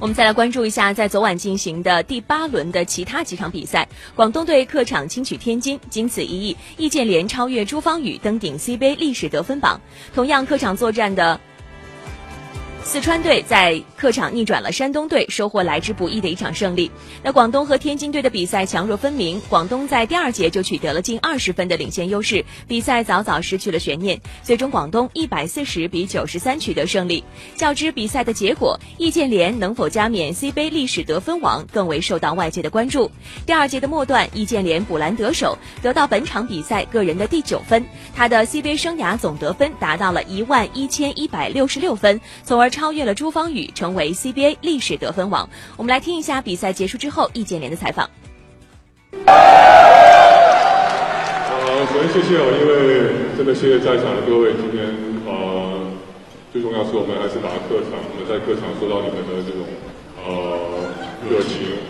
[0.00, 9.80] 我们再来关注一下，在昨晚进行的第八轮的其他几场比赛，广东队客场轻取天津，仅此一役，易建联超越朱芳雨登顶 CBA 历史得分榜。
[10.14, 11.40] 同样客场作战的。
[12.88, 16.90] 四川队在客场逆转了山东队，收获来之不易的一场胜利。
[17.22, 24.18] 那广东和天津队的比赛强弱分明，广东在第二节就取得了近二十分的领先优势，比赛早早失去了悬念。
[24.42, 27.22] 最终广东一百四十比九十三取得胜利。
[27.56, 33.10] 较之比赛的结果，易建联能否加冕 C 杯历史得分王更为受到外界的关注。
[33.44, 37.84] 第二节的末段，易建联补篮得手，得到本场比赛个人的第九分，
[38.16, 42.72] 他的 C 杯生涯总得分达到了一万一千一百六十六分，从而。
[42.78, 45.50] 超越了朱芳雨，成为 CBA 历史得分王。
[45.76, 48.08] 我们来听一下比赛结束之后易建联的采访。
[49.26, 49.26] 呃，
[51.90, 54.54] 首先谢谢哦，因为真的谢谢在场的各位。
[54.54, 54.86] 今天
[55.26, 55.90] 呃，
[56.52, 59.66] 最重要是我们还是打客场，我们在客场受到你们的这种
[60.22, 60.30] 呃
[61.28, 61.82] 热情。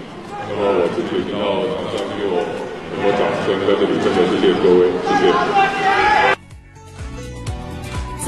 [0.48, 2.40] 那么我自己听到场上给我
[2.88, 5.87] 很多掌声，在这里真的谢谢各位，谢谢。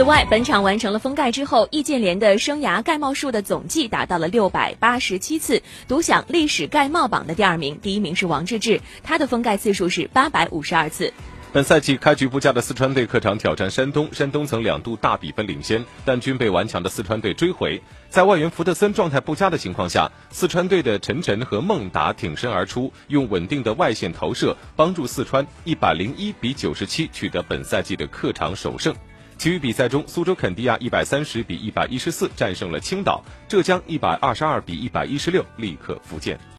[0.01, 7.79] 此外，本场完成了封盖之后，易建联的生涯盖帽数的总计达到了六百八十七次，独享历史盖帽榜的第二名。
[7.83, 11.13] 第一名是王治郅，他的封盖次数是八百五十二次。
[11.53, 17.79] 本赛季开局不佳的四川队客场挑战山东，山东曾两度大比分领先，但均被顽强的四川队追回。
[18.09, 28.95] 在外援福特森状态不佳的情况下，四川队的陈晨和孟达挺身而出，用稳定的外线投射帮助四川一百零一比九十七取得本赛季的客场首胜。
[29.41, 36.39] 其余比赛中，苏州肯迪亚一百三十比一百一十四战胜了青岛，浙江一百二十二比一百一十六力克福建。